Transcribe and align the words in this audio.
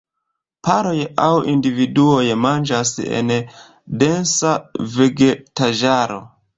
Paroj 0.67 0.93
aŭ 1.25 1.35
individuoj 1.51 2.25
manĝas 2.47 2.95
en 3.21 3.31
densa 4.05 4.59
vegetaĵaro. 4.99 6.23